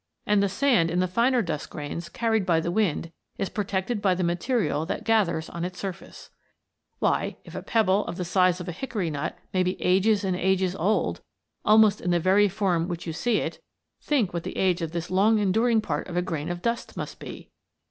And 0.25 0.41
the 0.41 0.49
sand 0.49 0.89
in 0.89 0.99
the 0.99 1.07
finer 1.07 1.43
dust 1.43 1.69
grains 1.69 2.09
carried 2.09 2.43
by 2.43 2.59
the 2.59 2.71
wind 2.71 3.11
is 3.37 3.49
protected 3.49 4.01
by 4.01 4.15
the 4.15 4.23
material 4.23 4.83
that 4.87 5.03
gathers 5.03 5.47
on 5.47 5.63
its 5.63 5.77
surface. 5.77 6.31
Why, 6.97 7.37
if 7.45 7.53
a 7.53 7.61
pebble 7.61 8.07
of 8.07 8.15
the 8.17 8.25
size 8.25 8.59
of 8.59 8.67
a 8.67 8.71
hickory 8.71 9.11
nut 9.11 9.37
may 9.53 9.61
be 9.61 9.79
ages 9.79 10.23
and 10.23 10.35
ages 10.35 10.75
old 10.75 11.21
almost 11.63 12.01
in 12.01 12.09
the 12.09 12.19
very 12.19 12.49
form 12.49 12.81
in 12.81 12.87
which 12.87 13.05
you 13.05 13.13
see 13.13 13.41
it, 13.41 13.61
think 14.01 14.33
what 14.33 14.41
the 14.41 14.57
age 14.57 14.81
of 14.81 14.91
this 14.91 15.11
long 15.11 15.37
enduring 15.37 15.81
part 15.81 16.07
of 16.07 16.17
a 16.17 16.23
grain 16.23 16.49
of 16.49 16.63
dust 16.63 16.97
must 16.97 17.19
be. 17.19 17.27
"The 17.27 17.27
Strange 17.27 17.37
Adventures 17.37 17.49
of 17.51 17.69
a 17.69 17.75
Pebble." 17.75 17.79